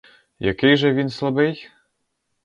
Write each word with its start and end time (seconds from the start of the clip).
Який 0.39 0.77
же 0.77 0.93
він 0.93 1.09
слабий? 1.09 1.69